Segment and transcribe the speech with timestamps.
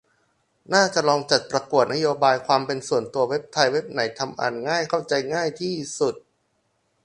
[0.73, 6.15] น่าจะลองจัดประกวด "นโยบายความเป็นส่วนตัว" เว็บไทย เว็บไหนทำอ่านง่ายเข้าใจง่ายที่สุด